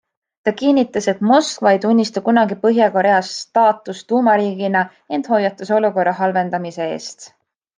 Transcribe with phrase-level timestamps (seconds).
[0.47, 4.83] Ta kinnitas, et Moskva ei tunnista kunagi Põhja-Korea staatust tuumariigina,
[5.19, 7.31] ent hoiatas olukorra halvendamise eest.